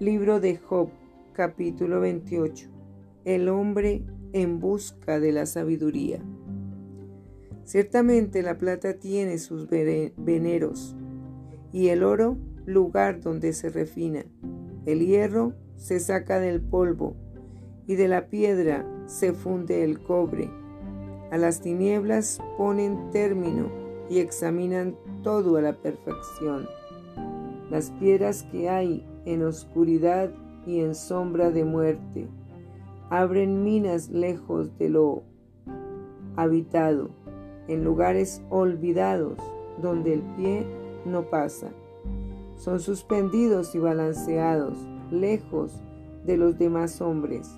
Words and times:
Libro 0.00 0.40
de 0.40 0.56
Job, 0.56 0.88
capítulo 1.34 2.00
28. 2.00 2.68
El 3.24 3.48
hombre 3.48 4.02
en 4.32 4.58
busca 4.58 5.20
de 5.20 5.30
la 5.30 5.46
sabiduría. 5.46 6.18
Ciertamente 7.62 8.42
la 8.42 8.58
plata 8.58 8.94
tiene 8.94 9.38
sus 9.38 9.68
veneros 9.68 10.96
y 11.72 11.90
el 11.90 12.02
oro 12.02 12.36
lugar 12.66 13.20
donde 13.20 13.52
se 13.52 13.68
refina. 13.68 14.24
El 14.84 15.06
hierro 15.06 15.54
se 15.76 16.00
saca 16.00 16.40
del 16.40 16.60
polvo 16.60 17.14
y 17.86 17.94
de 17.94 18.08
la 18.08 18.26
piedra 18.26 18.84
se 19.06 19.32
funde 19.32 19.84
el 19.84 20.00
cobre. 20.02 20.50
A 21.30 21.38
las 21.38 21.60
tinieblas 21.60 22.40
ponen 22.58 23.12
término 23.12 23.70
y 24.10 24.18
examinan 24.18 24.96
todo 25.22 25.56
a 25.56 25.62
la 25.62 25.80
perfección. 25.80 26.66
Las 27.70 27.90
piedras 27.92 28.44
que 28.52 28.68
hay 28.68 29.06
en 29.24 29.42
oscuridad 29.42 30.30
y 30.66 30.80
en 30.80 30.94
sombra 30.94 31.50
de 31.50 31.64
muerte. 31.64 32.28
Abren 33.10 33.62
minas 33.62 34.10
lejos 34.10 34.76
de 34.78 34.88
lo 34.88 35.22
habitado, 36.36 37.10
en 37.68 37.84
lugares 37.84 38.42
olvidados 38.50 39.38
donde 39.80 40.14
el 40.14 40.22
pie 40.36 40.66
no 41.04 41.30
pasa. 41.30 41.70
Son 42.56 42.80
suspendidos 42.80 43.74
y 43.74 43.78
balanceados, 43.78 44.78
lejos 45.10 45.82
de 46.24 46.36
los 46.36 46.58
demás 46.58 47.00
hombres. 47.00 47.50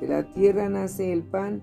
De 0.00 0.08
la 0.08 0.32
tierra 0.32 0.68
nace 0.68 1.12
el 1.12 1.22
pan 1.22 1.62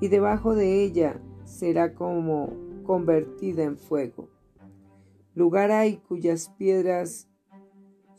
y 0.00 0.08
debajo 0.08 0.54
de 0.54 0.82
ella 0.82 1.20
será 1.44 1.94
como 1.94 2.50
convertida 2.84 3.64
en 3.64 3.76
fuego. 3.76 4.28
Lugar 5.34 5.70
hay 5.70 5.96
cuyas 5.96 6.52
piedras 6.58 7.28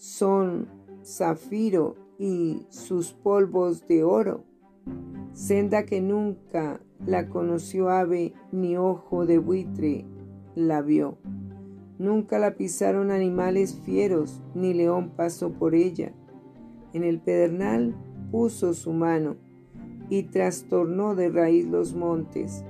son 0.04 0.68
zafiro 1.02 1.96
y 2.20 2.66
sus 2.68 3.14
polvos 3.14 3.88
de 3.88 4.04
oro, 4.04 4.44
senda 5.32 5.86
que 5.86 6.02
nunca 6.02 6.82
la 7.06 7.30
conoció 7.30 7.88
ave 7.88 8.34
ni 8.52 8.76
ojo 8.76 9.26
de 9.26 9.38
buitre 9.38 10.06
la 10.56 10.82
vio. 10.82 11.20
Nunca 12.00 12.38
la 12.38 12.56
pisaron 12.56 13.12
animales 13.12 13.80
fieros, 13.86 14.44
ni 14.54 14.74
león 14.74 15.14
pasó 15.16 15.54
por 15.54 15.74
ella. 15.74 16.12
En 16.92 17.06
el 17.06 17.22
pedernal 17.22 17.96
puso 18.30 18.74
su 18.74 18.92
mano 18.92 19.38
y 20.10 20.24
trastornó 20.24 21.16
de 21.16 21.30
raíz 21.30 21.66
los 21.66 21.96
montes, 21.96 22.66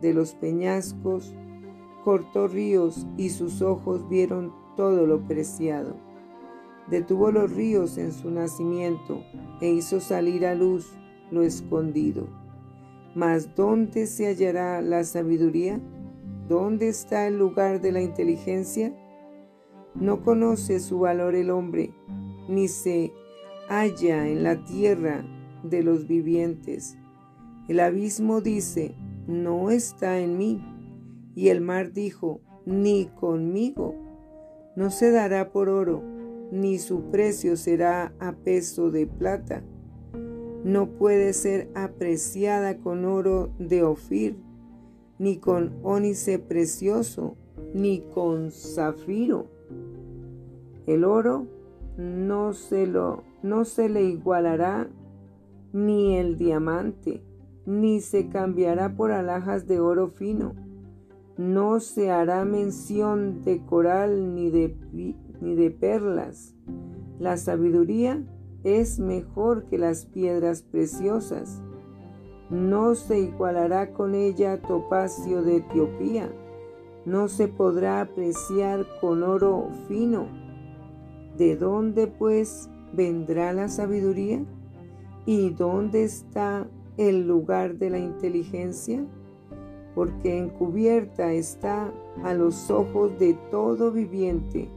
de 0.00 0.14
los 0.14 0.32
peñascos, 0.32 1.34
cortó 2.02 2.48
ríos 2.48 3.06
y 3.18 3.28
sus 3.28 3.60
ojos 3.60 4.08
vieron 4.08 4.54
todo 4.74 5.06
lo 5.06 5.20
preciado 5.28 6.07
detuvo 6.90 7.30
los 7.30 7.52
ríos 7.52 7.98
en 7.98 8.12
su 8.12 8.30
nacimiento 8.30 9.22
e 9.60 9.70
hizo 9.70 10.00
salir 10.00 10.46
a 10.46 10.54
luz 10.54 10.92
lo 11.30 11.42
escondido. 11.42 12.26
Mas 13.14 13.54
¿dónde 13.54 14.06
se 14.06 14.26
hallará 14.26 14.80
la 14.80 15.04
sabiduría? 15.04 15.80
¿Dónde 16.48 16.88
está 16.88 17.26
el 17.26 17.38
lugar 17.38 17.80
de 17.80 17.92
la 17.92 18.00
inteligencia? 18.00 18.94
No 19.94 20.22
conoce 20.22 20.80
su 20.80 21.00
valor 21.00 21.34
el 21.34 21.50
hombre, 21.50 21.92
ni 22.48 22.68
se 22.68 23.12
halla 23.68 24.28
en 24.28 24.42
la 24.42 24.64
tierra 24.64 25.24
de 25.62 25.82
los 25.82 26.06
vivientes. 26.06 26.96
El 27.68 27.80
abismo 27.80 28.40
dice, 28.40 28.94
no 29.26 29.70
está 29.70 30.20
en 30.20 30.38
mí. 30.38 30.62
Y 31.34 31.48
el 31.48 31.60
mar 31.60 31.92
dijo, 31.92 32.40
ni 32.64 33.06
conmigo. 33.06 33.94
No 34.76 34.90
se 34.90 35.10
dará 35.10 35.50
por 35.50 35.68
oro 35.68 36.17
ni 36.50 36.78
su 36.78 37.10
precio 37.10 37.56
será 37.56 38.12
a 38.18 38.32
peso 38.32 38.90
de 38.90 39.06
plata. 39.06 39.62
No 40.64 40.88
puede 40.88 41.32
ser 41.32 41.70
apreciada 41.74 42.78
con 42.78 43.04
oro 43.04 43.50
de 43.58 43.82
Ofir, 43.82 44.36
ni 45.18 45.38
con 45.38 45.78
ónice 45.82 46.38
precioso, 46.38 47.36
ni 47.74 48.00
con 48.14 48.50
zafiro. 48.50 49.46
El 50.86 51.04
oro 51.04 51.46
no 51.96 52.52
se, 52.52 52.86
lo, 52.86 53.24
no 53.42 53.64
se 53.64 53.88
le 53.88 54.04
igualará, 54.04 54.88
ni 55.72 56.16
el 56.16 56.38
diamante, 56.38 57.22
ni 57.66 58.00
se 58.00 58.28
cambiará 58.28 58.96
por 58.96 59.12
alhajas 59.12 59.66
de 59.66 59.80
oro 59.80 60.08
fino. 60.08 60.54
No 61.36 61.78
se 61.78 62.10
hará 62.10 62.44
mención 62.44 63.42
de 63.42 63.64
coral 63.64 64.34
ni 64.34 64.50
de 64.50 64.70
ni 65.40 65.54
de 65.54 65.70
perlas. 65.70 66.54
La 67.18 67.36
sabiduría 67.36 68.22
es 68.64 68.98
mejor 68.98 69.64
que 69.64 69.78
las 69.78 70.06
piedras 70.06 70.62
preciosas. 70.62 71.62
No 72.50 72.94
se 72.94 73.20
igualará 73.20 73.92
con 73.92 74.14
ella 74.14 74.60
topacio 74.62 75.42
de 75.42 75.56
Etiopía. 75.56 76.32
No 77.04 77.28
se 77.28 77.48
podrá 77.48 78.00
apreciar 78.00 78.86
con 79.00 79.22
oro 79.22 79.68
fino. 79.86 80.26
¿De 81.36 81.56
dónde 81.56 82.06
pues 82.06 82.68
vendrá 82.92 83.52
la 83.52 83.68
sabiduría? 83.68 84.44
¿Y 85.26 85.50
dónde 85.50 86.04
está 86.04 86.68
el 86.96 87.26
lugar 87.26 87.76
de 87.76 87.90
la 87.90 87.98
inteligencia? 87.98 89.04
Porque 89.94 90.38
encubierta 90.38 91.32
está 91.32 91.92
a 92.24 92.34
los 92.34 92.70
ojos 92.70 93.18
de 93.18 93.34
todo 93.50 93.92
viviente 93.92 94.70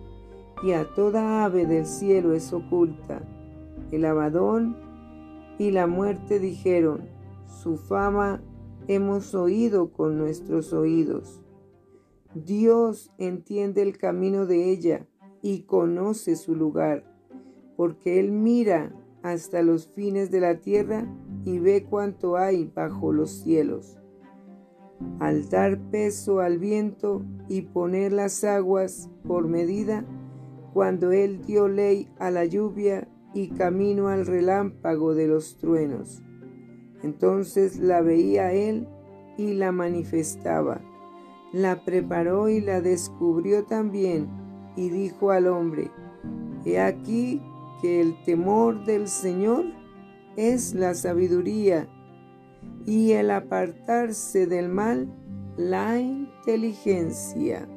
y 0.63 0.73
a 0.73 0.85
toda 0.93 1.43
ave 1.43 1.65
del 1.65 1.85
cielo 1.85 2.33
es 2.33 2.53
oculta. 2.53 3.21
El 3.91 4.05
abadón 4.05 4.77
y 5.57 5.71
la 5.71 5.87
muerte 5.87 6.39
dijeron, 6.39 7.09
su 7.47 7.77
fama 7.77 8.41
hemos 8.87 9.35
oído 9.35 9.91
con 9.91 10.17
nuestros 10.17 10.73
oídos. 10.73 11.41
Dios 12.33 13.11
entiende 13.17 13.81
el 13.81 13.97
camino 13.97 14.45
de 14.45 14.71
ella 14.71 15.07
y 15.41 15.63
conoce 15.63 16.35
su 16.35 16.55
lugar, 16.55 17.03
porque 17.75 18.19
Él 18.19 18.31
mira 18.31 18.95
hasta 19.23 19.61
los 19.61 19.87
fines 19.87 20.31
de 20.31 20.39
la 20.39 20.59
tierra 20.59 21.05
y 21.45 21.59
ve 21.59 21.85
cuánto 21.89 22.37
hay 22.37 22.71
bajo 22.73 23.11
los 23.11 23.31
cielos. 23.31 23.97
Al 25.19 25.49
dar 25.49 25.79
peso 25.89 26.39
al 26.39 26.59
viento 26.59 27.23
y 27.49 27.61
poner 27.63 28.13
las 28.13 28.43
aguas 28.43 29.09
por 29.27 29.47
medida, 29.47 30.05
cuando 30.73 31.11
él 31.11 31.41
dio 31.45 31.67
ley 31.67 32.09
a 32.19 32.31
la 32.31 32.45
lluvia 32.45 33.07
y 33.33 33.49
camino 33.49 34.07
al 34.07 34.25
relámpago 34.25 35.13
de 35.15 35.27
los 35.27 35.57
truenos. 35.57 36.23
Entonces 37.03 37.79
la 37.79 38.01
veía 38.01 38.51
él 38.53 38.87
y 39.37 39.53
la 39.53 39.71
manifestaba. 39.71 40.81
La 41.51 41.83
preparó 41.83 42.49
y 42.49 42.61
la 42.61 42.81
descubrió 42.81 43.65
también 43.65 44.29
y 44.75 44.89
dijo 44.89 45.31
al 45.31 45.47
hombre, 45.47 45.91
He 46.65 46.79
aquí 46.79 47.41
que 47.81 47.99
el 47.99 48.21
temor 48.23 48.85
del 48.85 49.07
Señor 49.07 49.65
es 50.37 50.73
la 50.73 50.93
sabiduría 50.93 51.89
y 52.85 53.11
el 53.11 53.31
apartarse 53.31 54.45
del 54.45 54.69
mal 54.69 55.11
la 55.57 55.99
inteligencia. 55.99 57.67